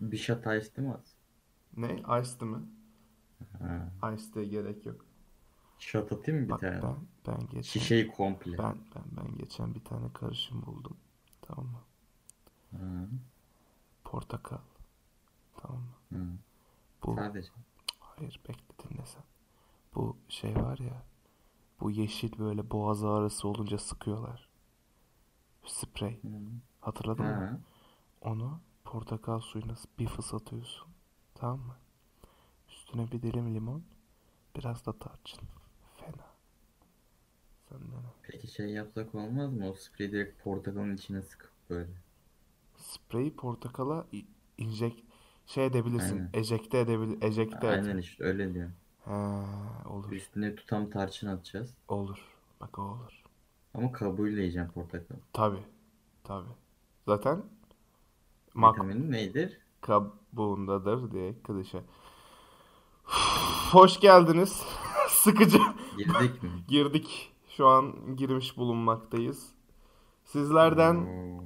[0.00, 1.14] Bir shot ice mi az?
[1.76, 1.94] Ne?
[2.20, 2.58] Ice mi?
[3.58, 4.12] Ha.
[4.14, 5.04] Ice'de gerek yok.
[5.78, 6.82] Shot atayım mı bir Bak tane?
[6.82, 6.96] ben
[7.26, 8.58] ben geçen Şişeyi komple.
[8.58, 10.96] ben ben ben geçen bir tane karışım buldum.
[11.42, 11.80] Tamam mı?
[12.72, 13.06] Ha.
[14.04, 14.58] Portakal.
[15.56, 16.18] Tamam mı?
[16.18, 16.26] Hı.
[17.04, 17.48] Bu Sadece.
[18.00, 19.22] hayır bekle dinle sen.
[19.94, 21.02] Bu şey var ya.
[21.80, 24.48] Bu yeşil böyle boğaz ağrısı olunca sıkıyorlar.
[25.66, 26.22] Sprey.
[26.22, 26.28] Hı.
[26.80, 27.44] Hatırladın mı?
[27.44, 27.58] Ha.
[28.20, 28.60] Onu
[28.90, 30.88] portakal suyuna bir fıslatıyorsun.
[31.34, 31.76] Tamam mı?
[32.70, 33.82] Üstüne bir dilim limon,
[34.56, 35.40] biraz da tarçın.
[35.96, 36.26] Fena.
[37.68, 38.10] Sen dene.
[38.22, 39.68] Peki şey yapsak olmaz mı?
[39.70, 41.90] O spreyi direkt portakalın içine sıkıp böyle.
[42.76, 44.26] Spreyi portakala i-
[44.58, 45.04] injek
[45.46, 46.16] şey edebilirsin.
[46.16, 46.30] Aynen.
[46.34, 47.22] Ejekte edebilir.
[47.22, 47.72] Ejekte et.
[47.72, 48.72] Aynen işte öyle diyorum.
[49.04, 49.44] Ha,
[49.90, 50.12] olur.
[50.12, 51.74] Üstüne tutam tarçın atacağız.
[51.88, 52.18] Olur.
[52.60, 53.22] Bak o olur.
[53.74, 55.16] Ama kabuğuyla yiyeceğim portakal.
[55.32, 55.58] Tabi.
[56.24, 56.48] Tabi.
[57.06, 57.42] Zaten
[58.54, 59.58] mak Vitamini nedir?
[59.80, 61.82] kabuğundadır diye klişe.
[63.72, 64.62] Hoş geldiniz.
[65.08, 65.58] Sıkıcı.
[65.98, 66.50] Girdik mi?
[66.68, 67.32] Girdik.
[67.56, 69.48] Şu an girmiş bulunmaktayız.
[70.24, 71.44] Sizlerden Oo.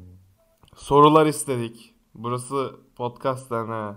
[0.76, 1.94] sorular istedik.
[2.14, 3.96] Burası podcast'tan ha.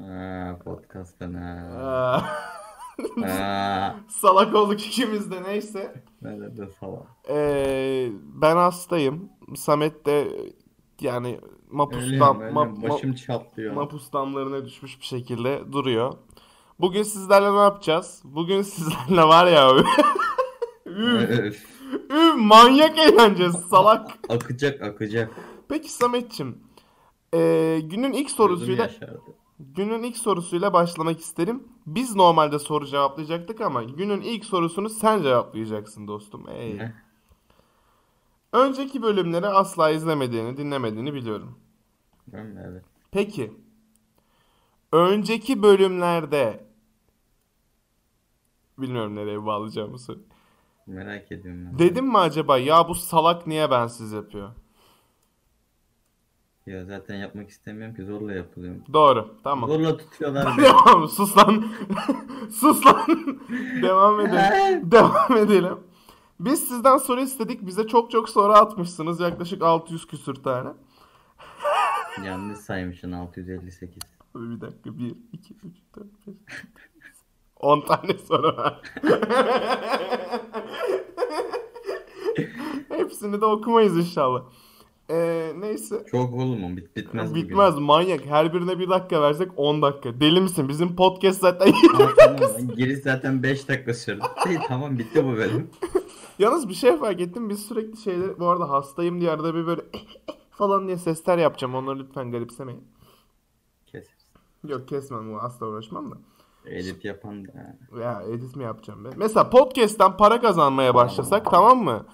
[0.00, 1.78] Ha, podcast'tan ha.
[1.82, 2.22] Aa,
[3.22, 3.96] Ha.
[4.08, 6.04] Salak olduk ikimiz de neyse.
[6.22, 7.02] Ne de salak.
[7.28, 9.28] Ee, ben hastayım.
[9.56, 10.28] Samet de
[11.00, 12.56] yani mapus, Ölüyorum, dam, ölüyorum.
[12.56, 13.74] ma- ma- Başım çatlıyor.
[13.74, 16.14] mapus damlarına düşmüş bir şekilde duruyor.
[16.80, 18.22] Bugün sizlerle ne yapacağız?
[18.24, 19.86] Bugün sizlerle var ya üf,
[20.86, 21.40] Öf.
[22.10, 24.10] üf, manyak eğleneceğiz salak.
[24.28, 25.30] Akacak akacak.
[25.68, 26.58] Peki Sametçim,
[27.34, 28.90] ee, günün ilk sorusuyla
[29.58, 31.62] günün ilk sorusuyla başlamak isterim.
[31.86, 36.48] Biz normalde soru cevaplayacaktık ama günün ilk sorusunu sen cevaplayacaksın dostum.
[36.48, 36.80] Ey.
[38.54, 41.58] Önceki bölümleri asla izlemediğini, dinlemediğini biliyorum.
[42.26, 42.62] Ben mi?
[42.70, 42.84] Evet.
[43.10, 43.52] Peki,
[44.92, 46.64] önceki bölümlerde
[48.78, 50.20] bilmiyorum nereye bağlayacağımı söyle.
[50.86, 51.78] Merak ediyorum ben.
[51.78, 54.50] Dedim mi acaba ya bu salak niye bensiz yapıyor?
[56.66, 58.82] Ya zaten yapmak istemiyorum ki zorla yapılıyorum.
[58.92, 59.70] Doğru, tamam.
[59.70, 60.56] Zorla tutuyorlar.
[60.62, 61.64] Devam, sus lan.
[62.50, 63.06] sus lan.
[63.82, 64.90] Devam edelim.
[64.90, 65.78] Devam edelim.
[66.44, 67.66] Biz sizden soru istedik.
[67.66, 69.20] Bize çok çok soru atmışsınız.
[69.20, 70.68] Yaklaşık 600 küsür tane.
[72.24, 73.98] Yanlış saymışsın 658.
[74.34, 74.98] Bir dakika.
[74.98, 75.62] 1, 2, 3,
[75.96, 76.34] 4, 5,
[77.56, 78.82] 10 tane soru var.
[82.88, 84.42] Hepsini de okumayız inşallah.
[85.10, 86.04] Ee, neyse.
[86.10, 87.48] Çok oğlum bit bitmez bugün.
[87.48, 88.26] Bitmez manyak.
[88.26, 90.20] Her birine bir dakika versek 10 dakika.
[90.20, 90.68] Deli misin?
[90.68, 92.68] Bizim podcast zaten Aa, tamam.
[92.76, 94.22] Giriş zaten 5 dakika sürdü.
[94.68, 95.70] Tamam bitti bu bölüm.
[96.38, 97.48] Yalnız bir şey fark ettim.
[97.48, 99.82] Biz sürekli şeyleri bu arada hastayım diye arada bir böyle
[100.50, 101.74] falan diye sesler yapacağım.
[101.74, 102.84] Onları lütfen garipsemeyin.
[103.86, 104.26] Keseriz.
[104.64, 106.16] Yok kesmem bu asla uğraşmam da.
[106.66, 107.76] Edit yapan da.
[108.00, 109.08] Ya edit mi yapacağım be?
[109.16, 112.06] Mesela podcast'ten para kazanmaya başlasak tamam mı?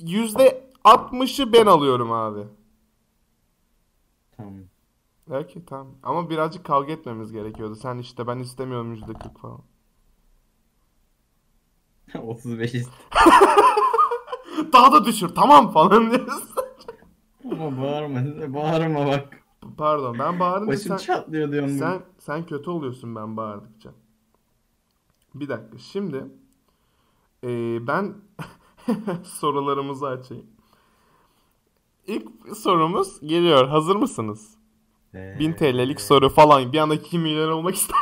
[0.00, 2.44] %60'ı ben alıyorum abi.
[4.36, 4.54] Tamam.
[5.30, 5.88] Belki tamam.
[6.02, 7.74] Ama birazcık kavga etmemiz gerekiyordu.
[7.76, 9.60] Sen işte ben istemiyorum %40 falan.
[12.22, 12.90] 35 ist.
[14.72, 16.48] Daha da düşür tamam falan diyorsun.
[17.52, 18.20] Ama bağırma.
[18.54, 19.42] Bağırma bak.
[19.76, 21.06] Pardon ben bağırınca Başım sen...
[21.06, 21.78] çatlıyor diyorum.
[21.78, 23.90] Sen sen kötü oluyorsun ben bağırdıkça.
[25.34, 25.78] Bir dakika.
[25.78, 26.24] Şimdi
[27.42, 28.14] eee, ben
[29.24, 30.46] sorularımızı açayım.
[32.06, 33.68] İlk sorumuz geliyor.
[33.68, 34.58] Hazır mısınız?
[35.14, 36.72] Ee, 1000 TL'lik soru falan.
[36.72, 37.96] Bir anda 2 milyon olmak ister?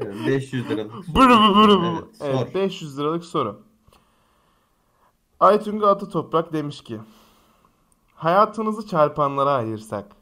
[0.00, 0.92] Evet, 500 liralık.
[1.08, 1.86] Bırı bırı bırı bırı.
[1.92, 2.54] Evet, Evet, sor.
[2.54, 3.62] 500 liralık soru.
[5.40, 7.00] Aytunga Atatoprak demiş ki
[8.14, 10.16] Hayatınızı çarpanlara ayırsak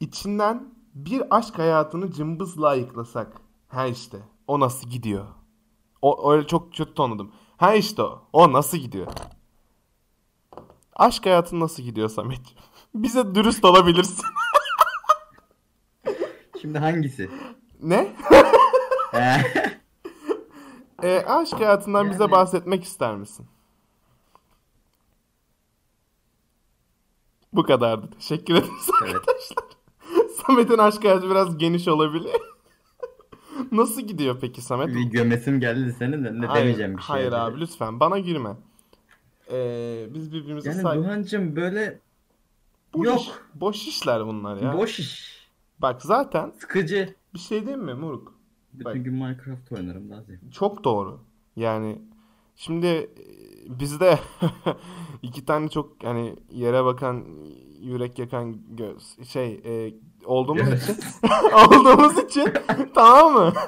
[0.00, 3.32] içinden bir aşk hayatını cımbızla ayıklasak
[3.68, 5.24] Ha işte o nasıl gidiyor?
[6.02, 7.32] O öyle çok kötü tonladım.
[7.56, 8.22] Ha işte o.
[8.32, 9.06] O nasıl gidiyor?
[10.96, 12.40] Aşk hayatın nasıl gidiyor Samet?
[12.94, 14.24] Bize dürüst olabilirsin.
[16.60, 17.30] Şimdi hangisi?
[17.84, 18.12] Ne?
[21.02, 23.46] E, aşk hayatından bize Yani- bahsetmek ister misin?
[27.52, 28.10] Bu kadardı.
[28.18, 29.14] Teşekkür ederiz Evet.
[29.14, 29.64] arkadaşlar.
[30.46, 32.30] Samet'in aşk hayatı biraz geniş olabilir.
[33.72, 34.88] Nasıl gidiyor peki Samet?
[34.88, 37.16] bir gömesim geldi senin de ne Hayır, demeyeceğim bir şey.
[37.16, 38.50] hayır abi lütfen bana girme.
[39.52, 40.98] Ee, biz birbirimize Yani say...
[40.98, 41.98] Duhan'cım böyle
[42.94, 43.20] boş, yok.
[43.54, 44.72] boş işler bunlar ya.
[44.78, 45.33] boş iş.
[45.78, 47.14] Bak zaten Sıkıcı.
[47.34, 48.34] bir şey diyeyim mi Muruk?
[48.72, 49.04] Bütün Bak.
[49.04, 50.50] gün Minecraft oynarım zevkli.
[50.50, 51.20] Çok doğru.
[51.56, 52.02] Yani
[52.56, 53.08] şimdi e,
[53.80, 54.18] bizde
[55.22, 57.24] iki tane çok hani yere bakan
[57.80, 59.94] yürek yakan göz şey e,
[60.24, 60.96] olduğumuz için
[61.68, 62.48] olduğumuz için
[62.94, 63.52] tamam mı?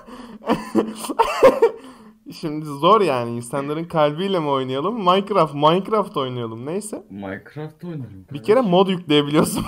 [2.33, 4.95] Şimdi zor yani insanların kalbiyle mi oynayalım?
[4.99, 7.07] Minecraft, Minecraft oynayalım neyse.
[7.11, 8.27] Minecraft oynarım.
[8.33, 9.63] Bir kere mod yükleyebiliyorsun.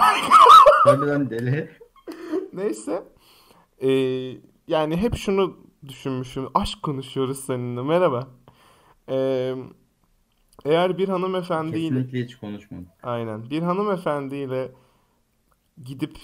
[0.85, 1.71] Harbiden deli.
[2.53, 3.05] Neyse.
[3.83, 3.89] Ee,
[4.69, 5.57] yani hep şunu
[5.89, 6.49] düşünmüşüm.
[6.55, 7.83] Aşk konuşuyoruz seninle.
[7.83, 8.29] Merhaba.
[9.09, 9.55] Ee,
[10.65, 12.87] eğer bir hanımefendiyle Kesinlikle hiç konuşmadım.
[13.03, 14.73] aynen bir hanımefendiyle
[15.85, 16.17] gidip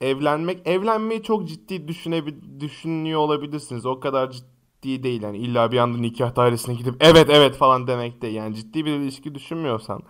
[0.00, 3.86] evlenmek evlenmeyi çok ciddi düşünebil düşünüyor olabilirsiniz.
[3.86, 8.22] O kadar ciddi değil yani illa bir anda nikah dairesine gidip evet evet falan demek
[8.22, 8.34] değil.
[8.34, 10.02] Yani ciddi bir ilişki düşünmüyorsan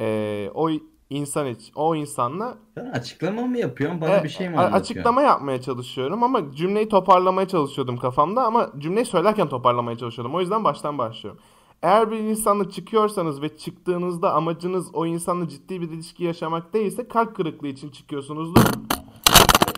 [0.00, 0.70] ee, o
[1.10, 4.00] insan için o insanla Sen açıklama mı yapıyorsun?
[4.00, 4.80] Bana E, bir şey mi anlatıyorsun?
[4.80, 10.34] Açıklama yapmaya çalışıyorum ama cümleyi toparlamaya çalışıyordum kafamda ama cümleyi söylerken toparlamaya çalışıyordum.
[10.34, 11.40] O yüzden baştan başlıyorum.
[11.82, 17.36] Eğer bir insanla çıkıyorsanız ve çıktığınızda amacınız o insanla ciddi bir ilişki yaşamak değilse kalp
[17.36, 18.62] kırıklığı için çıkıyorsunuzdur.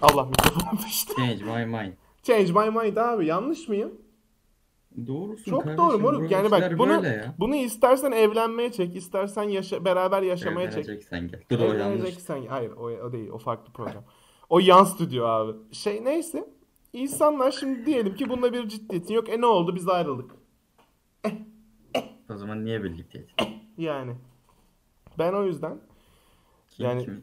[0.03, 1.13] Allah mikrofon düştü.
[1.17, 1.93] Change my mind.
[2.23, 3.91] Change my mind abi yanlış mıyım?
[5.07, 6.31] Doğrusun Çok kardeşim, doğru moruk.
[6.31, 7.35] Yani bak bunu ya.
[7.39, 10.85] bunu istersen evlenmeye çek, istersen yaşa, beraber yaşamaya çek.
[10.85, 11.41] Evleneceksen gel.
[11.51, 12.29] Dur o yanlış.
[12.49, 14.05] Hayır o, o değil o farklı program.
[14.49, 15.53] O yan stüdyo abi.
[15.73, 16.45] Şey neyse
[16.93, 19.29] insanlar şimdi diyelim ki bunda bir ciddiyetin yok.
[19.29, 20.31] E ne oldu biz ayrıldık.
[22.31, 23.29] O zaman niye birlikteyiz?
[23.79, 24.13] Yani
[25.19, 25.79] ben o yüzden
[26.71, 27.23] Kim, yani kim?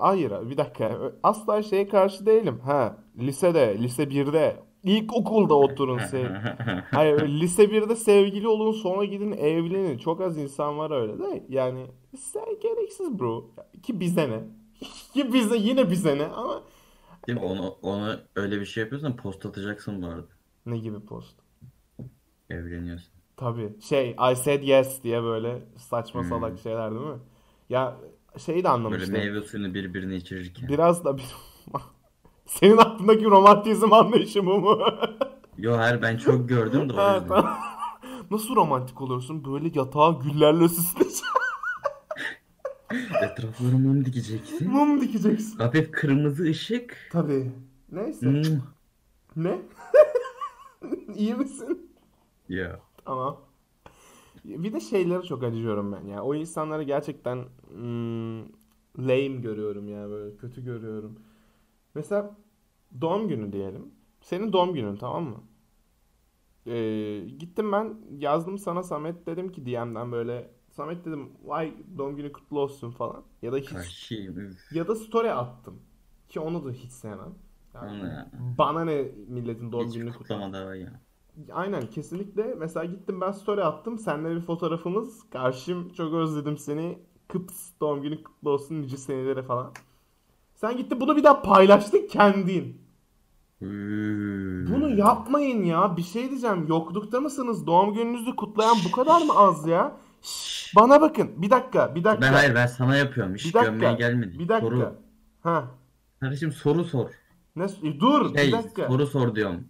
[0.00, 2.60] hayır abi, bir dakika asla şeye karşı değilim.
[2.64, 6.30] Ha lisede, lise 1'de, ilkokulda oturun sev.
[6.90, 9.98] Hayır lise 1'de sevgili olun sonra gidin evlenin.
[9.98, 11.44] Çok az insan var öyle de.
[11.48, 11.86] Yani
[12.18, 13.50] sen gereksiz bro.
[13.82, 14.40] Ki bize ne?
[15.14, 16.62] Ki bize yine bize ne ama
[17.26, 17.44] Değil mi?
[17.44, 20.26] Onu, onu öyle bir şey yapıyorsan post atacaksın bu arada.
[20.66, 21.36] ne gibi post?
[22.50, 23.12] Evleniyorsun.
[23.36, 23.76] Tabii.
[23.80, 26.28] Şey I said yes diye böyle saçma Hmm.
[26.28, 27.18] salak şeyler değil mi?
[27.68, 27.96] Ya
[28.38, 29.12] şeyi de Böyle anlamıştım.
[29.12, 30.68] meyve suyunu birbirine içirirken.
[30.68, 31.24] Biraz da bir...
[32.46, 34.78] Senin aklındaki romantizm anlayışı bu mu?
[35.58, 37.44] Yo hayır ben çok gördüm de o yüzden.
[38.30, 39.44] Nasıl romantik oluyorsun?
[39.44, 41.26] Böyle yatağı güllerle süsleyeceksin.
[43.22, 44.70] Etraflara mum dikeceksin.
[44.70, 45.58] Mum dikeceksin.
[45.58, 47.08] Hafif kırmızı ışık.
[47.12, 47.52] Tabii.
[47.92, 48.26] Neyse.
[48.26, 48.42] Hmm.
[49.36, 49.58] Ne?
[51.14, 51.90] İyi misin?
[52.48, 52.80] Ya.
[53.04, 53.40] Tamam.
[54.44, 56.22] Bir de şeylere çok acıyorum ben ya.
[56.22, 58.42] O insanları gerçekten hmm,
[58.98, 61.18] lame görüyorum ya böyle kötü görüyorum.
[61.96, 62.36] Mesela
[63.00, 63.94] doğum günü diyelim.
[64.20, 65.42] Senin doğum günün tamam mı?
[66.66, 72.32] Ee, gittim ben yazdım sana Samet dedim ki DM'den böyle Samet dedim vay doğum günü
[72.32, 73.24] kutlu olsun falan.
[73.42, 74.56] Ya da hiç Karşıyım.
[74.72, 75.82] ya da story attım.
[76.28, 77.34] Ki onu da hiç sevmem.
[77.74, 78.30] Yani ya.
[78.58, 81.00] bana ne milletin doğum Hiç gününü kutlama da var ya.
[81.52, 82.54] Aynen kesinlikle.
[82.54, 83.98] Mesela gittim ben story attım.
[83.98, 85.30] Seninle bir fotoğrafımız.
[85.30, 86.98] Karşım çok özledim seni.
[87.28, 89.72] Kıps doğum günü kutlu olsun nice senelere falan.
[90.56, 92.80] Sen gittin bunu bir daha paylaştın kendin.
[93.60, 94.70] Üf.
[94.70, 95.96] Bunu yapmayın ya.
[95.96, 96.66] Bir şey diyeceğim.
[96.68, 97.66] Yoklukta mısınız?
[97.66, 99.92] Doğum gününüzü kutlayan bu kadar mı az ya?
[100.22, 101.30] Şşş, bana bakın.
[101.36, 101.94] Bir dakika.
[101.94, 102.26] Bir dakika.
[102.26, 103.34] Ben hayır ben sana yapıyorum.
[103.34, 103.72] Bir Hiç dakika.
[103.72, 104.38] gömmeye gelmedi.
[104.38, 104.66] Bir dakika.
[104.70, 104.94] Soru.
[105.42, 105.64] Ha.
[106.20, 107.10] Kardeşim soru sor.
[107.56, 107.64] Ne?
[107.64, 108.34] e, Dur.
[108.36, 108.86] Şey Bir dakika.
[108.86, 109.64] soru sor diyorum.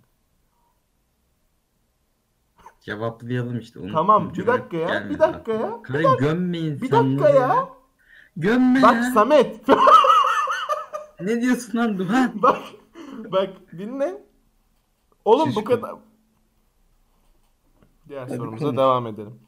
[2.81, 3.79] Cevaplayalım işte.
[3.79, 3.95] unuttum.
[3.95, 4.33] Tamam.
[4.35, 5.11] Bir dakika ya.
[5.11, 5.83] Bir dakika ya.
[5.83, 7.69] Kardeşim gömme Bir insanları dakika ya.
[8.37, 9.03] Gömme Bak ya.
[9.15, 9.61] Samet.
[11.21, 12.43] Ne diyorsun lan Duhan?
[12.43, 12.59] Bak,
[13.33, 14.23] bak dinle.
[15.25, 15.65] Oğlum bu Şişko.
[15.65, 15.95] kadar.
[18.09, 18.79] Diğer Hadi sorumuza konuş.
[18.79, 19.41] devam edelim.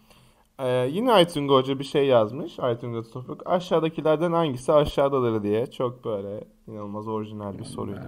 [0.58, 2.58] Ee, yine Aytunga Hoca bir şey yazmış.
[2.60, 3.46] Aytunga Toprak.
[3.46, 5.70] Aşağıdakilerden hangisi aşağıdadır diye.
[5.70, 8.00] Çok böyle inanılmaz orijinal bir soruydu.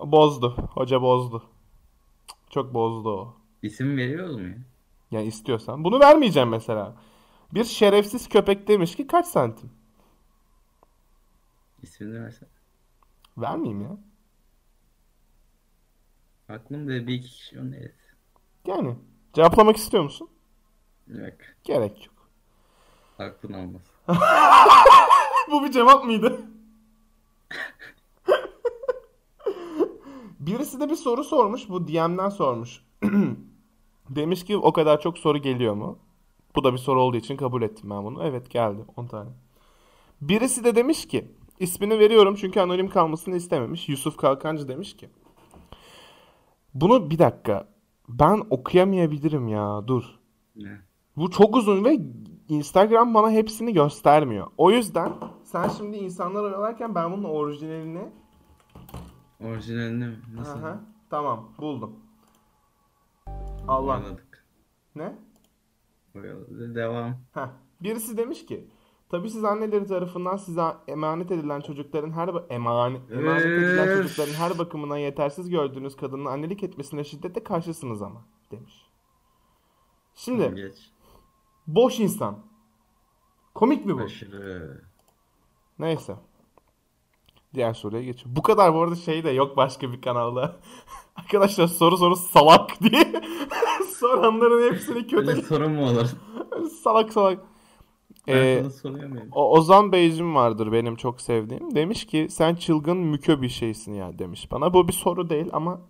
[0.00, 0.56] Bozdu.
[0.74, 1.42] Hoca bozdu.
[2.50, 3.34] Çok bozdu o.
[3.62, 4.54] İsim veriyoruz mu ya?
[5.10, 5.84] Yani istiyorsan.
[5.84, 6.94] Bunu vermeyeceğim mesela.
[7.54, 9.70] Bir şerefsiz köpek demiş ki kaç santim?
[11.84, 12.48] İsmini versen.
[13.38, 13.96] Vermeyeyim ya.
[16.48, 17.94] Aklımda bir iki kişi o neyse.
[18.66, 18.96] Yani.
[19.32, 20.28] Cevaplamak istiyor musun?
[21.08, 21.34] Yok.
[21.64, 22.28] Gerek yok.
[23.18, 23.82] Aklın almaz.
[25.50, 26.40] Bu bir cevap mıydı?
[30.40, 31.68] Birisi de bir soru sormuş.
[31.68, 32.84] Bu DM'den sormuş.
[34.08, 35.98] Demiş ki o kadar çok soru geliyor mu?
[36.56, 38.24] Bu da bir soru olduğu için kabul ettim ben bunu.
[38.24, 39.30] Evet geldi 10 tane.
[40.20, 41.28] Birisi de demiş ki
[41.60, 43.88] ismini veriyorum çünkü anonim kalmasını istememiş.
[43.88, 45.08] Yusuf Kalkancı demiş ki
[46.74, 47.68] bunu bir dakika
[48.08, 50.04] ben okuyamayabilirim ya dur.
[50.56, 50.80] Ne?
[51.16, 51.98] Bu çok uzun ve
[52.48, 54.46] Instagram bana hepsini göstermiyor.
[54.58, 55.12] O yüzden
[55.44, 58.08] sen şimdi insanlar oyalarken ben bunun orijinalini
[59.44, 60.16] Orijinalini mi?
[60.36, 60.58] Nasıl?
[60.58, 60.80] Aha,
[61.10, 61.96] tamam buldum.
[63.68, 64.44] Allah Oyaladık.
[64.94, 65.12] ne?
[66.16, 66.74] Oyaladık.
[66.74, 67.16] Devam.
[67.34, 67.48] Heh.
[67.80, 68.68] Birisi demiş ki
[69.14, 74.96] Tabii siz anneleri tarafından size emanet edilen çocukların her emanet, emanet edilen çocukların her bakımından
[74.96, 78.86] yetersiz gördüğünüz kadının annelik etmesine şiddetle karşısınız ama demiş.
[80.14, 80.90] Şimdi Geç.
[81.66, 82.38] boş insan.
[83.54, 84.02] Komik mi bu?
[84.02, 84.80] Aşırı.
[85.78, 86.16] Neyse.
[87.54, 88.36] Diğer soruya geçiyorum.
[88.36, 90.56] Bu kadar bu arada şey de yok başka bir kanalda.
[91.16, 93.22] Arkadaşlar soru soru salak diye
[93.96, 96.08] soranların hepsini Öyle kötü sorun mu olur?
[96.82, 97.53] salak salak.
[98.28, 98.64] Ee,
[99.32, 101.74] o Ozan Beyciğim vardır benim çok sevdiğim.
[101.74, 104.74] Demiş ki sen çılgın mükö bir şeysin ya demiş bana.
[104.74, 105.80] Bu bir soru değil ama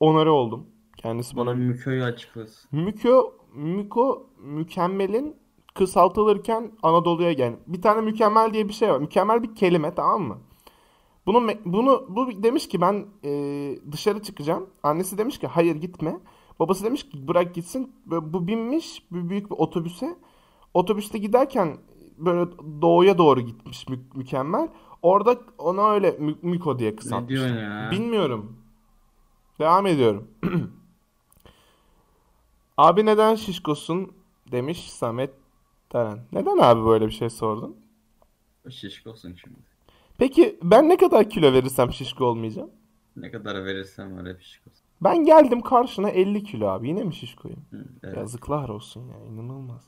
[0.00, 0.66] onarı oldum.
[0.96, 2.80] Kendisi Bana bana müköyü açıklasın.
[2.80, 3.20] Mükö,
[3.54, 5.36] Müko mükemmelin
[5.74, 7.56] kısaltılırken Anadolu'ya gel.
[7.66, 8.98] Bir tane mükemmel diye bir şey var.
[8.98, 10.38] Mükemmel bir kelime tamam mı?
[11.26, 13.30] Bunu bunu bu demiş ki ben e,
[13.92, 14.70] dışarı çıkacağım.
[14.82, 16.20] Annesi demiş ki hayır gitme.
[16.60, 17.92] Babası demiş ki bırak gitsin.
[18.06, 20.16] Bu binmiş büyük bir otobüse.
[20.78, 21.78] Otobüste giderken
[22.18, 22.50] böyle
[22.82, 24.68] doğuya doğru gitmiş mü- mükemmel.
[25.02, 27.28] Orada ona öyle mü- Müko diye Ne kısaltmış.
[27.30, 27.88] diyorsun ya?
[27.90, 28.56] Bilmiyorum.
[29.58, 30.28] Devam ediyorum.
[32.76, 34.12] Abi neden şişkosun
[34.52, 35.30] demiş Samet
[35.90, 36.18] Teren.
[36.32, 37.76] Neden abi böyle bir şey sordun?
[38.70, 39.56] Şişkosun şimdi.
[40.18, 42.70] Peki ben ne kadar kilo verirsem şişko olmayacağım?
[43.16, 44.84] Ne kadar verirsen öyle şişkosun.
[45.00, 46.88] Ben geldim karşına 50 kilo abi.
[46.88, 47.64] Yine mi şişkoyum?
[47.70, 48.16] Hı, evet.
[48.16, 49.84] Yazıklar olsun ya inanılmaz.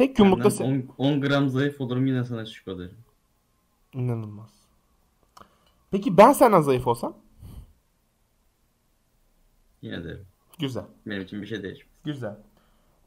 [0.00, 2.96] Tek yumrukta Senden se- 10, 10 gram zayıf olurum yine sana şişko derim.
[3.94, 4.50] İnanılmaz.
[5.90, 7.16] Peki ben senden zayıf olsam?
[9.82, 10.26] Yine derim.
[10.58, 10.84] Güzel.
[11.06, 11.90] Benim için bir şey değişmez.
[12.04, 12.36] Güzel.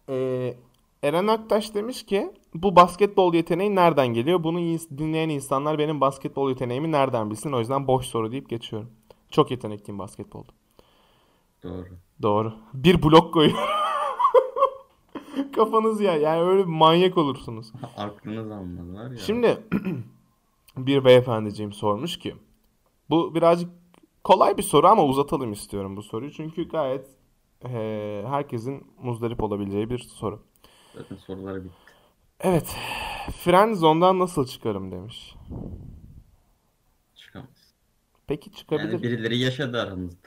[0.10, 0.58] Ee,
[1.04, 4.44] Eren Aktaş demiş ki bu basketbol yeteneği nereden geliyor?
[4.44, 4.60] Bunu
[4.98, 7.52] dinleyen insanlar benim basketbol yeteneğimi nereden bilsin?
[7.52, 8.92] O yüzden boş soru deyip geçiyorum.
[9.30, 10.52] Çok yetenekliyim basketbolda.
[11.64, 11.98] Doğru.
[12.22, 12.54] Doğru.
[12.74, 13.83] Bir blok koyuyor.
[15.56, 17.72] Kafanız ya yani öyle bir manyak olursunuz.
[17.98, 19.18] Aklınız almaz var ya.
[19.18, 19.58] Şimdi
[20.78, 22.36] bir beyefendiciğim sormuş ki
[23.10, 23.70] bu birazcık
[24.24, 26.32] kolay bir soru ama uzatalım istiyorum bu soruyu.
[26.32, 27.08] Çünkü gayet
[27.66, 30.44] eee, herkesin muzdarip olabileceği bir soru.
[30.98, 31.76] Zaten sorular bitti.
[32.40, 32.76] Evet.
[33.32, 35.36] Friendzone'dan nasıl çıkarım demiş.
[37.16, 37.74] Çıkamaz.
[38.28, 38.92] Peki çıkabilir.
[38.92, 40.18] Yani birileri yaşadı aramızda.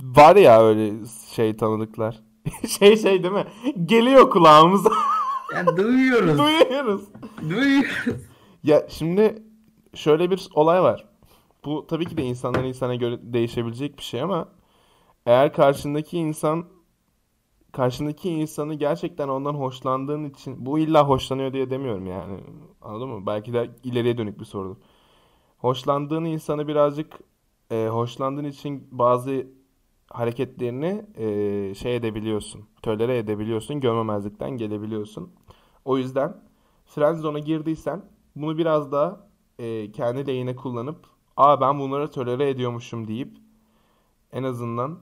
[0.00, 0.92] Var ya öyle
[1.34, 2.22] şey tanıdıklar.
[2.68, 3.46] Şey şey değil mi?
[3.84, 4.90] Geliyor kulağımıza.
[5.54, 6.38] Yani duyuyoruz.
[6.38, 7.02] Duyuyoruz.
[7.50, 8.26] duyuyoruz.
[8.64, 9.42] Ya şimdi
[9.94, 11.08] şöyle bir olay var.
[11.64, 14.48] Bu tabii ki de insandan insana göre değişebilecek bir şey ama
[15.26, 16.64] eğer karşındaki insan
[17.72, 22.40] karşındaki insanı gerçekten ondan hoşlandığın için bu illa hoşlanıyor diye demiyorum yani.
[22.82, 23.26] Anladın mı?
[23.26, 24.76] Belki de ileriye dönük bir sorudur.
[25.58, 27.20] Hoşlandığın insanı birazcık
[27.70, 29.46] e, hoşlandığın için bazı
[30.12, 32.64] hareketlerini e, şey edebiliyorsun.
[32.82, 33.80] Tolere edebiliyorsun.
[33.80, 35.32] Görmemezlikten gelebiliyorsun.
[35.84, 36.36] O yüzden
[36.86, 38.04] Friendzone'a girdiysen
[38.36, 39.26] bunu biraz daha
[39.58, 43.36] e, kendi lehine kullanıp aa ben bunları tolere ediyormuşum deyip
[44.32, 44.98] en azından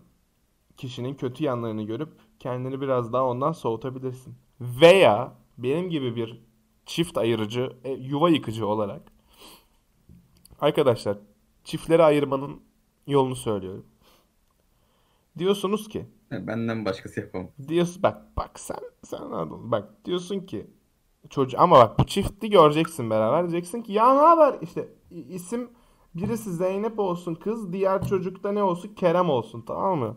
[0.77, 4.35] kişinin kötü yanlarını görüp kendini biraz daha ondan soğutabilirsin.
[4.61, 6.41] Veya benim gibi bir
[6.87, 9.03] çift ayırıcı, e, yuva yıkıcı olarak
[10.61, 11.19] arkadaşlar
[11.65, 12.61] çiftleri ayırmanın
[13.07, 13.85] yolunu söylüyorum.
[15.41, 17.49] Diyorsunuz ki Benden başkası yapamam.
[17.69, 20.67] Diyorsun bak bak sen sen Anadolu bak diyorsun ki
[21.31, 25.71] çocuğu ama bak bu çifti göreceksin beraber diyeceksin ki ya ne haber işte isim
[26.15, 30.17] birisi Zeynep olsun kız diğer çocukta ne olsun Kerem olsun tamam mı?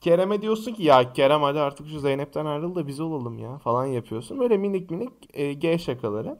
[0.00, 3.86] Kerem'e diyorsun ki ya Kerem hadi artık şu Zeynep'ten ayrıl da biz olalım ya falan
[3.86, 4.40] yapıyorsun.
[4.40, 6.38] Böyle minik minik e, gay şakaları.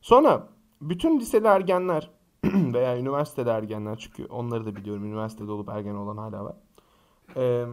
[0.00, 0.48] Sonra
[0.80, 2.10] bütün liseli ergenler
[2.44, 6.56] veya üniversiteli ergenler çünkü onları da biliyorum üniversitede olup ergen olan hala var.
[7.36, 7.66] Eee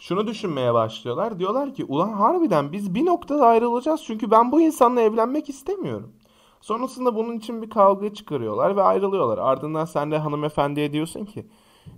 [0.00, 1.38] şunu düşünmeye başlıyorlar.
[1.38, 6.12] Diyorlar ki ulan harbiden biz bir noktada ayrılacağız çünkü ben bu insanla evlenmek istemiyorum.
[6.60, 9.38] Sonrasında bunun için bir kavga çıkarıyorlar ve ayrılıyorlar.
[9.38, 11.46] Ardından sen de hanımefendiye diyorsun ki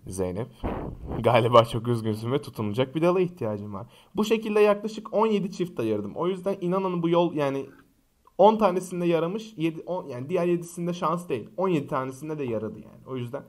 [0.07, 0.49] Zeynep
[1.21, 3.87] galiba çok üzgünsün ve tutunacak bir dala ihtiyacım var.
[4.16, 6.12] Bu şekilde yaklaşık 17 çift ayırdım.
[6.14, 7.66] O yüzden inanın bu yol yani
[8.38, 11.49] 10 tanesinde yaramış, 7, 10, yani diğer 7'sinde şans değil.
[11.57, 13.00] 17 tanesinde de yaradı yani.
[13.07, 13.42] O yüzden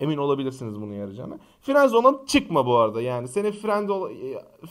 [0.00, 1.38] emin olabilirsiniz bunun yarayacağına.
[1.60, 3.02] Friendzone'a çıkma bu arada.
[3.02, 3.52] Yani seni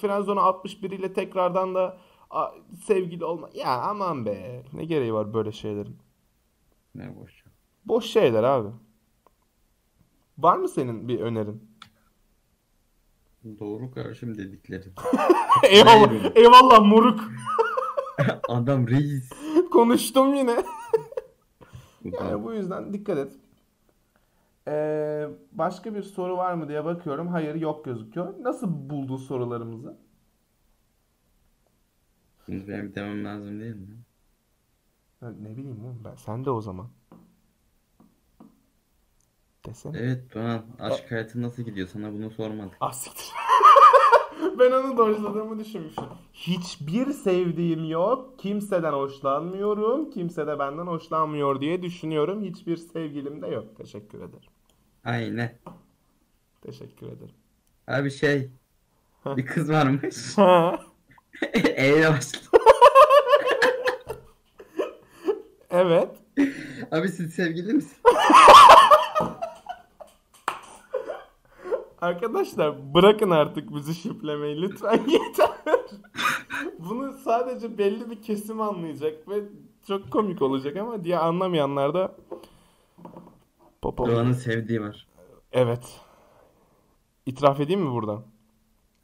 [0.01, 1.97] Friendzone'a 61 ile tekrardan da
[2.29, 2.51] a,
[2.85, 3.49] sevgili olma.
[3.53, 4.63] Ya aman be.
[4.73, 5.97] Ne gereği var böyle şeylerin?
[6.95, 7.43] Ne boş.
[7.85, 8.69] Boş şeyler abi.
[10.37, 11.75] Var mı senin bir önerin?
[13.59, 14.83] Doğru karşım dedikleri.
[15.69, 17.19] eyvallah, eyvallah moruk.
[18.49, 19.29] Adam reis.
[19.71, 20.63] Konuştum yine.
[22.03, 23.31] Yani bu yüzden dikkat et.
[24.67, 27.27] Ee, başka bir soru var mı diye bakıyorum.
[27.27, 28.33] Hayır yok gözüküyor.
[28.43, 29.97] Nasıl buldun sorularımızı?
[32.45, 33.97] Şimdi benim demem lazım değil mi?
[35.19, 36.15] Ha, Ne bileyim oğlum ben.
[36.15, 36.87] Sen de o zaman.
[39.65, 39.97] Desene.
[39.97, 42.77] Evet Doğan aşk hayatı nasıl gidiyor sana bunu sormadık.
[42.79, 43.31] Ah siktir.
[44.59, 46.03] ben onu dojladığımı düşünmüşüm.
[46.33, 48.39] Hiçbir sevdiğim yok.
[48.39, 50.09] Kimseden hoşlanmıyorum.
[50.09, 52.43] Kimse de benden hoşlanmıyor diye düşünüyorum.
[52.43, 53.75] Hiçbir sevgilim de yok.
[53.77, 54.49] Teşekkür ederim.
[55.05, 55.57] Aynen.
[56.61, 57.35] Teşekkür ederim.
[57.87, 58.49] Abi şey
[59.25, 60.15] bir kız varmış.
[60.37, 60.79] Ha.
[61.53, 62.45] Eyle başladı.
[65.69, 66.09] evet.
[66.91, 67.97] Abi siz sevgili misin?
[72.01, 75.49] Arkadaşlar bırakın artık bizi şiplemeyi lütfen yeter.
[76.79, 79.35] Bunu sadece belli bir kesim anlayacak ve
[79.87, 82.15] çok komik olacak ama diye anlamayanlar da
[83.85, 84.07] Popo.
[84.07, 85.07] Doğan'ın sevdiği var.
[85.51, 86.01] Evet.
[87.25, 88.23] İtiraf edeyim mi buradan?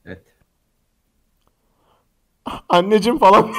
[0.05, 0.35] Evet.
[2.69, 3.49] Anneciğim falan.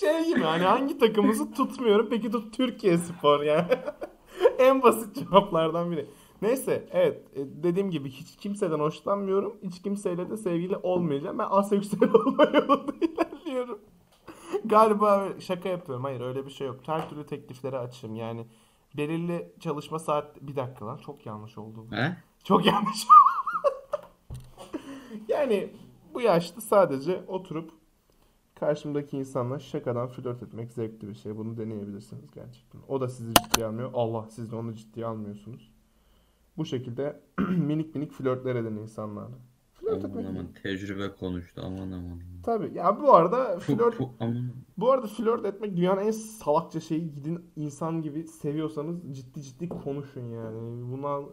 [0.00, 3.66] şey gibi hani hangi takımımızı tutmuyorum peki tut Türkiye Spor yani.
[4.58, 6.06] en basit cevaplardan biri.
[6.42, 9.56] Neyse evet e, dediğim gibi hiç kimseden hoşlanmıyorum.
[9.62, 11.38] Hiç kimseyle de sevgili olmayacağım.
[11.38, 13.78] Ben aseksüel olma yolunda ilerliyorum.
[14.64, 16.04] Galiba şaka yapıyorum.
[16.04, 16.80] Hayır öyle bir şey yok.
[16.86, 18.16] Her türlü tekliflere açığım.
[18.16, 18.46] Yani
[18.96, 20.42] belirli çalışma saat...
[20.42, 21.96] Bir dakika lan çok yanlış oldu bu.
[21.96, 22.16] He?
[22.44, 23.06] Çok yanlış.
[25.28, 25.70] yani
[26.14, 27.70] bu yaşta sadece oturup
[28.54, 31.36] karşımdaki insanla şakadan flört etmek zevkli bir şey.
[31.36, 32.80] Bunu deneyebilirsiniz gerçekten.
[32.88, 33.90] O da sizi ciddiye almıyor.
[33.94, 35.72] Allah siz de onu ciddiye almıyorsunuz.
[36.56, 39.36] Bu şekilde minik minik flörtler edin insanlarla.
[39.82, 42.20] Flört Aman etmek aman tecrübe konuştu aman aman.
[42.44, 42.70] Tabii.
[42.74, 44.44] Ya bu arada Pu, flört pu, aman.
[44.78, 47.12] bu arada flört etmek dünyanın en salakça şeyi.
[47.14, 50.56] Gidin insan gibi seviyorsanız ciddi ciddi konuşun yani.
[50.92, 51.24] Bundan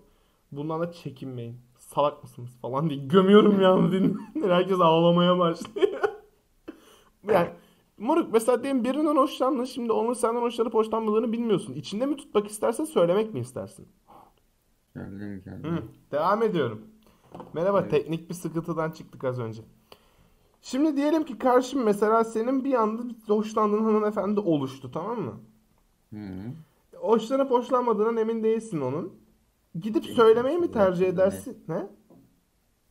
[0.51, 1.58] bundan da çekinmeyin.
[1.77, 4.56] Salak mısınız falan diye gömüyorum yani dinleyenler.
[4.56, 5.88] Herkes ağlamaya başlıyor.
[7.27, 7.50] yani
[7.98, 9.65] moruk mesela diyelim birinden hoşlandın.
[9.65, 11.74] Şimdi onun senden hoşlanıp hoşlanmadığını bilmiyorsun.
[11.74, 13.88] İçinde mi tutmak istersen söylemek mi istersin?
[14.96, 15.63] Geldim geldim.
[15.72, 16.82] Hı, devam ediyorum.
[17.53, 17.91] Merhaba, Evet.
[17.91, 19.62] teknik bir sıkıntıdan çıktık az önce.
[20.62, 25.39] Şimdi diyelim ki karşım mesela senin bir anda hoşlandığın hanımefendi oluştu tamam mı?
[26.13, 26.17] Hı.
[26.97, 29.13] Hoşlanıp hoşlanmadığından emin değilsin onun.
[29.81, 31.07] Gidip İyi, söylemeyi mi zaten tercih ne?
[31.09, 31.63] edersin?
[31.67, 31.88] Ne?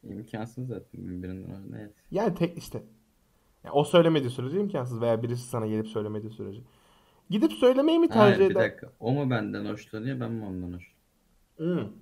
[0.02, 1.46] İmkansız zaten birinden
[1.78, 1.94] evet.
[2.10, 2.82] Yani tek işte.
[3.64, 6.60] Ya o söylemediği sürece imkansız veya birisi sana gelip söylemediği sürece.
[7.30, 8.70] Gidip söylemeyi mi tercih Hayır bir eder?
[8.70, 8.92] dakika.
[9.00, 11.92] O mu benden hoşlanıyor ben mi ondan hoşlanıyorum?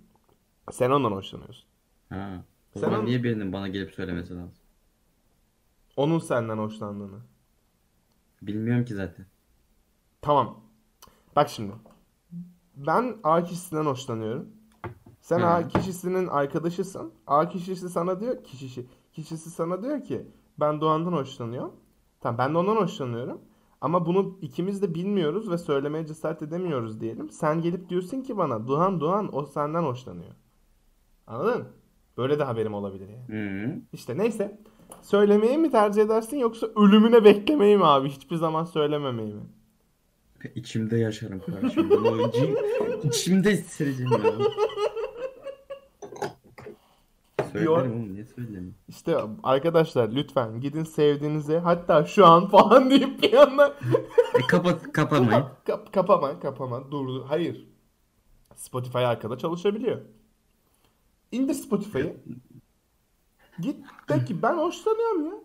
[0.67, 0.73] Hı.
[0.73, 1.69] Sen ondan hoşlanıyorsun.
[2.09, 2.45] Ha.
[2.75, 4.59] O Sen zaman onu- niye birinin bana gelip söylemesi lazım?
[5.97, 7.19] Onun senden hoşlandığını.
[8.43, 9.27] Bilmiyorum ki zaten.
[10.23, 10.61] Tamam.
[11.37, 11.73] Bak şimdi.
[12.77, 14.49] Ben A kişisinden hoşlanıyorum.
[15.21, 15.47] Sen Hı.
[15.47, 17.13] A kişisinin arkadaşısın.
[17.27, 20.27] A kişisi sana diyor kişisi kişisi sana diyor ki
[20.61, 21.73] ben Doğan'dan hoşlanıyorum.
[22.21, 23.41] Tamam ben de ondan hoşlanıyorum.
[23.81, 27.31] Ama bunu ikimiz de bilmiyoruz ve söylemeye cesaret edemiyoruz diyelim.
[27.31, 30.35] Sen gelip diyorsun ki bana Doğan Doğan o senden hoşlanıyor.
[31.27, 31.69] Anladın?
[32.17, 33.41] Böyle de haberim olabilir yani.
[33.41, 33.81] Hı.
[33.93, 34.61] İşte neyse.
[35.03, 38.09] Söylemeyi mi tercih edersin yoksa ölümüne beklemeyi mi abi?
[38.09, 39.41] Hiçbir zaman söylememeyi mi?
[40.55, 41.91] İçimde yaşarım kardeşim.
[41.91, 42.57] Bunu içim,
[43.03, 44.19] içimde hissedeceğim ya.
[47.53, 48.75] Söylerim oğlum niye söyleyeyim?
[48.89, 53.75] İşte arkadaşlar lütfen gidin sevdiğinize hatta şu an falan deyip bir anda
[54.35, 55.45] E kapat kapamayın.
[55.67, 57.67] Kap- kapama kapama dur hayır
[58.55, 60.01] Spotify arkada çalışabiliyor.
[61.33, 62.17] İndir Spotify'ı.
[63.61, 65.39] Git de ki ben hoşlanıyorum ya.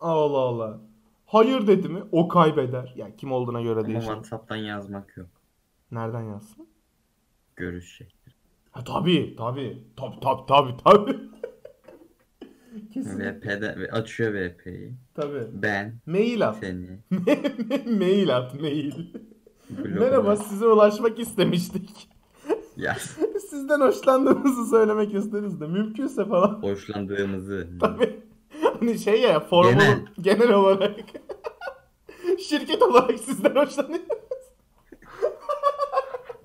[0.00, 0.80] Allah Allah.
[1.26, 2.92] Hayır dedi mi o kaybeder.
[2.96, 4.06] Yani kim olduğuna göre Ama değişir.
[4.06, 5.28] WhatsApp'tan yazmak yok.
[5.90, 6.68] Nereden yazsın?
[7.56, 8.32] Görüş şekli.
[8.70, 9.82] Ha tabii tabii.
[9.96, 11.18] Tabii tabii tabii tabii.
[12.96, 14.94] VP'de açıyor VP'yi.
[15.14, 15.46] Tabii.
[15.52, 16.56] Ben Mail at.
[16.56, 16.98] seni
[17.98, 18.92] mail at mail.
[19.84, 22.08] Merhaba size ulaşmak istemiştik.
[22.78, 22.94] Ya
[23.50, 26.62] Sizden hoşlandığımızı söylemek isteriz de mümkünse falan.
[26.62, 27.68] hoşlandığımızı.
[27.80, 28.20] Tabii.
[28.62, 30.52] Hani şey ya formal genel, Genel.
[30.52, 31.00] olarak.
[32.38, 34.08] Şirket olarak sizden hoşlanıyoruz.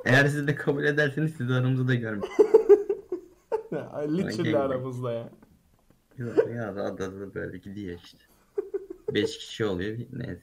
[0.06, 2.34] Eğer siz de kabul ederseniz siz de aramızı da görmeyin.
[3.72, 5.30] Ya, Literally aramızda ya.
[6.18, 8.18] Ya, ya da böyle gidiyor işte.
[9.14, 9.98] 5 kişi oluyor.
[10.14, 10.42] Neyse.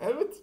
[0.00, 0.42] Evet.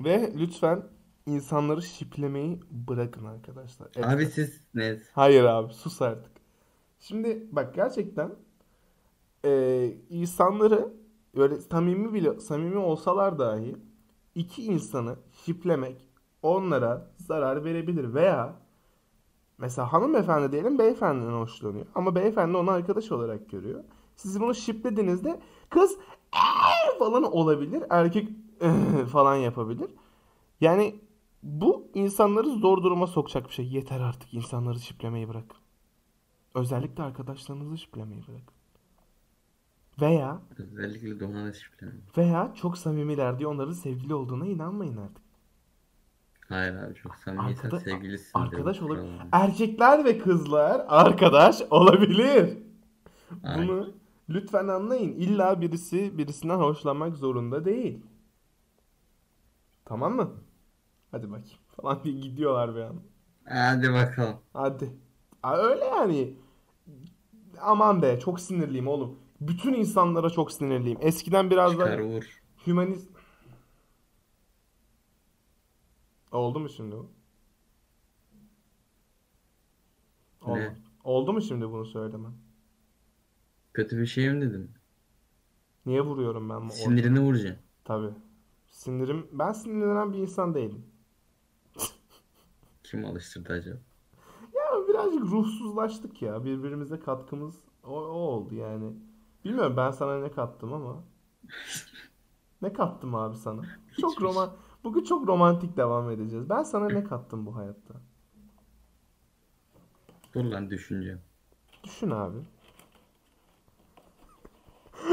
[0.00, 0.82] Ve lütfen
[1.26, 3.88] insanları şiplemeyi bırakın arkadaşlar.
[3.96, 4.08] Evet.
[4.08, 5.04] Abi siz neyse.
[5.12, 6.32] Hayır abi sus artık.
[7.00, 8.32] Şimdi bak gerçekten
[9.44, 10.92] e, insanları
[11.36, 13.76] böyle samimi bile samimi olsalar dahi
[14.34, 16.06] iki insanı şiplemek
[16.42, 18.56] onlara zarar verebilir veya
[19.58, 23.84] mesela hanımefendi diyelim beyefendiden hoşlanıyor ama beyefendi onu arkadaş olarak görüyor.
[24.16, 25.96] Siz bunu şiplediğinizde Kız
[26.98, 27.82] falan olabilir.
[27.90, 28.28] Erkek
[29.12, 29.90] falan yapabilir.
[30.60, 30.94] Yani
[31.42, 33.66] bu insanları zor duruma sokacak bir şey.
[33.68, 35.54] Yeter artık insanları şiplemeyi bırak.
[36.54, 38.52] Özellikle arkadaşlarınızı şiplemeyi bırak.
[40.00, 42.08] Veya Özellikle Doğan'a şüpheleniyorum.
[42.16, 45.22] veya çok samimiler diye onların sevgili olduğuna inanmayın artık.
[46.48, 49.10] Hayır abi çok samimiysen Arkada- sevgilisin Arkadaş bu olabilir.
[49.32, 52.58] Erkekler ve kızlar arkadaş olabilir.
[53.44, 53.68] Aynen.
[53.68, 53.92] Bunu
[54.28, 55.12] lütfen anlayın.
[55.12, 58.02] İlla birisi birisinden hoşlanmak zorunda değil.
[59.84, 60.30] Tamam mı?
[61.10, 63.00] Hadi bakayım falan diye gidiyorlar bir an.
[63.44, 64.36] Hadi bakalım.
[64.52, 64.90] Hadi.
[65.52, 66.34] Öyle yani.
[67.60, 69.18] Aman be çok sinirliyim oğlum.
[69.40, 70.98] Bütün insanlara çok sinirliyim.
[71.00, 72.40] Eskiden biraz daha Çıkar vur.
[72.66, 73.10] hümanist...
[76.32, 77.06] Oldu mu şimdi o?
[80.42, 80.58] Oldu.
[80.58, 80.76] Ne?
[81.04, 82.34] Oldu mu şimdi bunu söylemem?
[83.74, 84.70] Kötü bir şey mi dedim?
[85.86, 86.68] Niye vuruyorum ben?
[86.68, 87.62] bu- Sinirini vuracaksın.
[87.84, 88.10] Tabii.
[88.66, 89.26] Sinirim...
[89.32, 90.86] Ben sinirlenen bir insan değilim.
[92.90, 93.78] Kim alıştırdı acaba?
[94.54, 96.44] Ya birazcık ruhsuzlaştık ya.
[96.44, 98.92] Birbirimize katkımız o, o oldu yani.
[99.44, 101.04] Bilmiyorum ben sana ne kattım ama.
[102.62, 103.62] Ne kattım abi sana?
[104.00, 104.50] Çok roman
[104.84, 106.50] Bugün çok romantik devam edeceğiz.
[106.50, 107.94] Ben sana ne kattım bu hayatta?
[110.34, 111.20] Dur lan düşüneceğim.
[111.84, 112.38] Düşün abi.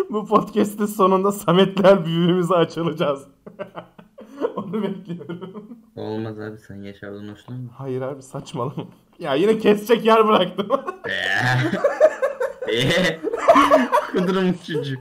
[0.09, 3.27] Bu podcast'in sonunda Sametler büyüğümüze açılacağız.
[4.55, 5.77] Onu bekliyorum.
[5.95, 7.69] Olmaz abi sen Yaşar'dan hoşlanma.
[7.79, 8.87] Hayır abi saçmalama.
[9.19, 10.67] Ya yine kesecek yer bıraktım.
[14.11, 14.99] Kudurmuş çocuk.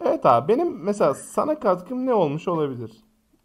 [0.00, 2.92] Evet abi benim mesela sana katkım ne olmuş olabilir?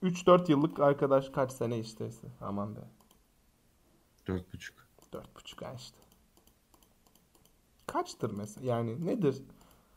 [0.04, 2.28] 3-4 yıllık arkadaş kaç sene işteyse.
[2.42, 2.80] Aman be.
[4.28, 4.76] Dört buçuk.
[5.14, 5.98] 4,5 ay işte.
[7.88, 8.68] Kaçtır mesela?
[8.68, 9.42] Yani nedir?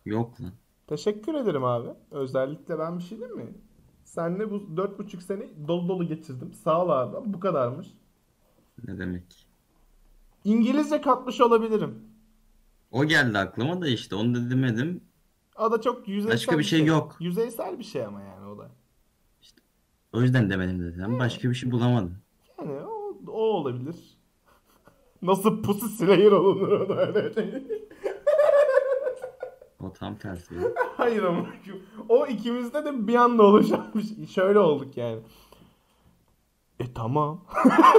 [0.04, 0.52] Yok lan.
[0.86, 1.88] Teşekkür ederim abi.
[2.10, 3.54] Özellikle ben bir şey diyeyim mi?
[4.14, 6.52] Senle bu 4,5 sene dolu dolu geçirdim.
[6.54, 7.32] Sağ ol abi.
[7.32, 7.86] Bu kadarmış.
[8.88, 9.46] Ne demek?
[10.44, 11.98] İngilizce katmış olabilirim.
[12.90, 15.00] O geldi aklıma da işte onu da demedim.
[15.58, 17.16] O da çok yüzeysel Başka bir şey yok.
[17.20, 18.70] Yüzeysel bir şey ama yani o da.
[20.12, 21.18] O yüzden demedim dedim.
[21.18, 22.16] Başka bir şey bulamadım.
[22.58, 23.96] Yani o, o olabilir.
[25.22, 27.62] Nasıl pussy slayer olunur o da öyle.
[29.82, 30.54] O tam tersi.
[30.96, 31.46] Hayır ama
[32.08, 34.26] o ikimizde de bir anda oluşan bir şey.
[34.26, 35.20] Şöyle olduk yani.
[36.80, 37.44] E tamam.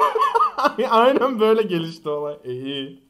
[0.90, 2.38] Aynen böyle gelişti olay.
[2.44, 3.04] E iyi.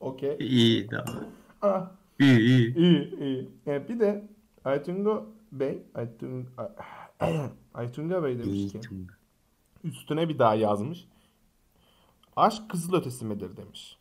[0.00, 0.36] Okey.
[0.40, 1.24] İyi tamam.
[1.62, 2.76] Ah, İyi iyi.
[2.76, 3.50] iyi iyi.
[3.66, 4.28] E, bir de
[4.64, 6.48] Aytunga Bey, Aytun,
[7.74, 8.80] Aytunga Bey demiş ki
[9.84, 11.04] üstüne bir daha yazmış.
[12.36, 13.98] Aşk kızıl ötesi midir demiş.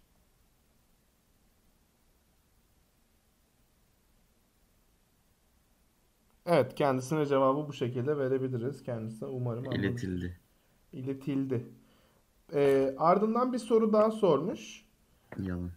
[6.46, 8.84] Evet, kendisine cevabı bu şekilde verebiliriz.
[8.84, 9.80] Kendisine umarım anlamış.
[9.80, 10.40] İletildi.
[10.94, 11.66] İletildi.
[12.54, 14.86] Ee, ardından bir soru daha sormuş.
[15.40, 15.70] Yalan.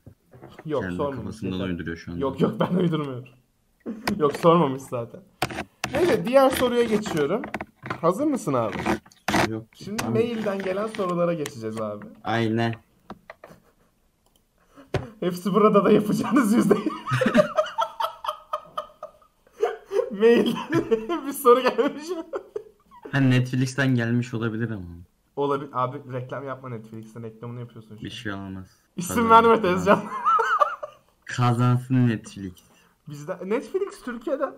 [0.67, 1.19] Yok Kendi sormamış.
[1.19, 1.67] kafasından yeter.
[1.69, 2.21] uyduruyor şu anda.
[2.21, 3.29] Yok yok ben uydurmuyorum.
[4.19, 5.21] yok sormamış zaten.
[5.93, 7.43] Neyse diğer soruya geçiyorum.
[8.01, 8.77] Hazır mısın abi?
[9.49, 9.65] Yok.
[9.75, 12.07] Şimdi Abi, mailden gelen sorulara geçeceğiz abi.
[12.25, 12.75] Aynen.
[15.21, 16.75] Hepsi burada da yapacağınız yüzde.
[20.25, 22.09] Mailden bir soru gelmiş.
[23.13, 24.87] Ha Netflix'ten gelmiş olabilir ama.
[25.37, 25.71] Olabilir.
[25.73, 28.67] Abi reklam yapma Netflix'ten reklamını yapıyorsun şu Bir şey olmaz.
[28.97, 30.05] İsim verme Tezcan.
[31.25, 32.53] Kazansın Netflix.
[33.09, 34.55] Bizde Netflix Türkiye'den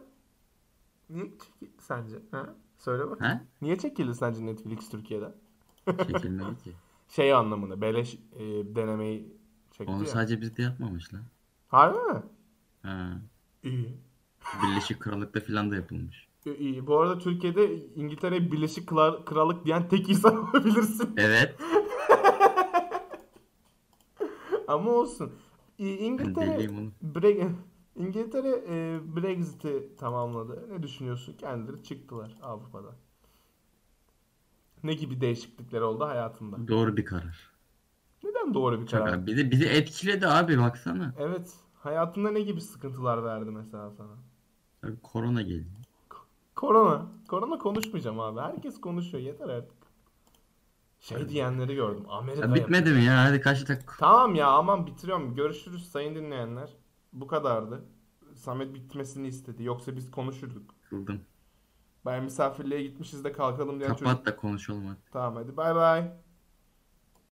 [1.10, 2.16] niye çekildi sence?
[2.30, 2.54] Ha?
[2.78, 3.20] Söyle bak.
[3.20, 3.44] Ha?
[3.62, 5.32] Niye çekildi sence Netflix Türkiye'den?
[5.86, 6.72] Çekilmedi ki.
[7.08, 8.40] Şey anlamında beleş e,
[8.76, 9.36] denemeyi
[9.70, 10.06] çekti Onu ya.
[10.08, 11.20] sadece bizde yapmamışlar.
[11.68, 12.22] Harbi mi?
[12.82, 13.10] Ha.
[13.62, 14.05] İyi.
[14.62, 16.28] Birleşik Krallık'ta filan da yapılmış.
[16.44, 16.86] İyi, iyi.
[16.86, 21.14] Bu arada Türkiye'de İngiltere Birleşik Kral- Krallık diyen tek insan olabilirsin.
[21.16, 21.54] Evet.
[24.68, 25.32] Ama olsun.
[25.78, 26.66] İngiltere.
[27.14, 27.52] Bre-
[27.96, 30.66] İngiltere e, Brexit'i tamamladı.
[30.70, 31.36] Ne düşünüyorsun?
[31.38, 32.94] Kendileri çıktılar Avrupa'dan.
[34.84, 36.68] Ne gibi değişiklikler oldu hayatında?
[36.68, 37.50] Doğru bir karar.
[38.24, 39.12] Neden doğru bir Çok karar?
[39.14, 39.26] abi.
[39.26, 41.14] Bizi, bizi etkiledi abi baksana.
[41.18, 41.54] Evet.
[41.74, 44.12] Hayatında ne gibi sıkıntılar verdi mesela sana?
[44.86, 45.66] Abi korona geldi.
[46.54, 47.06] Korona.
[47.28, 48.40] Korona konuşmayacağım abi.
[48.40, 49.24] Herkes konuşuyor.
[49.24, 49.76] Yeter artık.
[51.00, 52.04] Şey diyenleri gördüm.
[52.08, 53.24] Amerika Ya bitmedi mi ya?
[53.24, 53.94] Hadi kaç dakika.
[53.98, 55.34] Tamam ya aman bitiriyorum.
[55.34, 56.70] Görüşürüz sayın dinleyenler.
[57.12, 57.84] Bu kadardı.
[58.34, 59.64] Samet bitmesini istedi.
[59.64, 60.74] Yoksa biz konuşurduk.
[60.90, 61.20] Kıldım.
[62.06, 63.98] Ben misafirliğe gitmişiz de kalkalım çocuk.
[63.98, 64.98] Kapat da konuşalım hadi.
[65.12, 66.12] Tamam hadi bay bay.